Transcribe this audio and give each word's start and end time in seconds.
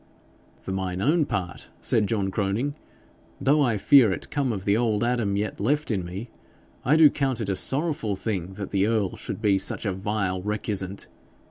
'For 0.59 0.71
mine 0.71 0.99
own 0.99 1.27
part,' 1.27 1.69
said 1.79 2.07
John 2.07 2.31
Croning, 2.31 2.73
'though 3.39 3.61
I 3.61 3.77
fear 3.77 4.11
it 4.11 4.31
come 4.31 4.51
of 4.51 4.65
the 4.65 4.75
old 4.75 5.03
Adam 5.03 5.37
yet 5.37 5.59
left 5.59 5.91
in 5.91 6.03
me, 6.03 6.31
I 6.83 6.95
do 6.95 7.07
count 7.07 7.39
it 7.39 7.49
a 7.49 7.55
sorrowful 7.55 8.15
thing 8.15 8.53
that 8.53 8.71
the 8.71 8.87
earl 8.87 9.15
should 9.15 9.43
be 9.43 9.59
such 9.59 9.85
a 9.85 9.93
vile 9.93 10.41
recusant. 10.41 11.05